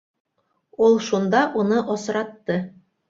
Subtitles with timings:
[0.87, 2.57] Ул шунда уны осратты.